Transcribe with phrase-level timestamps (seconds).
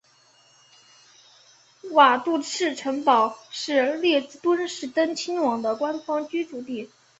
[1.91, 6.89] 瓦杜茨城堡是列支敦士登亲王的官方居住地。